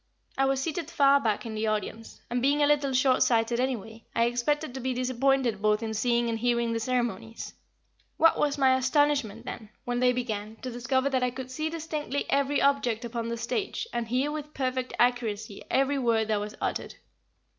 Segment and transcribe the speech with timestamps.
[0.35, 4.03] I was seated far back in the audience, and being a little short sighted anyway,
[4.15, 7.53] I expected to be disappointed both in seeing and hearing the ceremonies.
[8.17, 12.25] What was my astonishment then, when they began, to discover that I could see distinctly
[12.31, 16.95] every object upon the stage, and hear with perfect accuracy every word that was uttered.